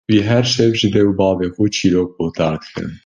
Wî 0.11 0.19
her 0.29 0.45
şev 0.53 0.71
ji 0.79 0.87
dê 0.93 1.01
û 1.09 1.11
bavê 1.19 1.47
xwe 1.55 1.65
çîrok 1.75 2.09
guhdar 2.17 2.53
dikirin. 2.61 2.93